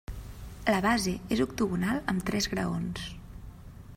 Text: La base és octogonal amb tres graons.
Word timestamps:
La 0.75 0.79
base 0.85 1.13
és 1.35 1.43
octogonal 1.45 2.01
amb 2.15 2.25
tres 2.31 2.51
graons. 2.55 3.09